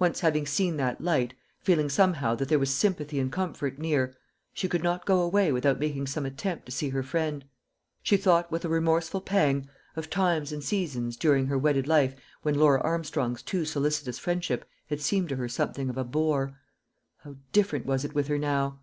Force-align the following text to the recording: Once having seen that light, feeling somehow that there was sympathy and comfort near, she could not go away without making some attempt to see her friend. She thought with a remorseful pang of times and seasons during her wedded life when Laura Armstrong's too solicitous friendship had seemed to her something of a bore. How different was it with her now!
Once 0.00 0.18
having 0.18 0.44
seen 0.44 0.78
that 0.78 1.00
light, 1.00 1.32
feeling 1.60 1.88
somehow 1.88 2.34
that 2.34 2.48
there 2.48 2.58
was 2.58 2.74
sympathy 2.74 3.20
and 3.20 3.30
comfort 3.30 3.78
near, 3.78 4.12
she 4.52 4.68
could 4.68 4.82
not 4.82 5.06
go 5.06 5.20
away 5.20 5.52
without 5.52 5.78
making 5.78 6.08
some 6.08 6.26
attempt 6.26 6.66
to 6.66 6.72
see 6.72 6.88
her 6.88 7.04
friend. 7.04 7.44
She 8.02 8.16
thought 8.16 8.50
with 8.50 8.64
a 8.64 8.68
remorseful 8.68 9.20
pang 9.20 9.68
of 9.94 10.10
times 10.10 10.50
and 10.50 10.60
seasons 10.64 11.16
during 11.16 11.46
her 11.46 11.56
wedded 11.56 11.86
life 11.86 12.16
when 12.42 12.56
Laura 12.56 12.80
Armstrong's 12.80 13.42
too 13.42 13.64
solicitous 13.64 14.18
friendship 14.18 14.68
had 14.90 15.00
seemed 15.00 15.28
to 15.28 15.36
her 15.36 15.48
something 15.48 15.88
of 15.88 15.96
a 15.96 16.02
bore. 16.02 16.58
How 17.18 17.36
different 17.52 17.86
was 17.86 18.04
it 18.04 18.12
with 18.12 18.26
her 18.26 18.38
now! 18.38 18.80